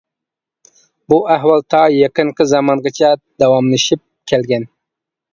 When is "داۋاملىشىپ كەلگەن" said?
3.43-4.67